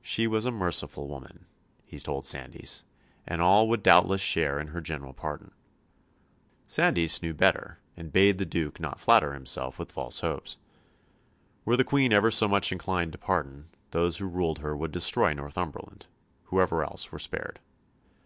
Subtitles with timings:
[0.00, 1.44] She was a merciful woman,
[1.84, 2.86] he told Sandys,
[3.26, 5.50] and all would doubtless share in her general pardon.
[6.66, 10.56] Sandys knew better, and bade the Duke not flatter himself with false hopes.
[11.66, 15.34] Were the Queen ever so much inclined to pardon, those who ruled her would destroy
[15.34, 16.06] Northumberland,
[16.44, 17.60] whoever else were spared.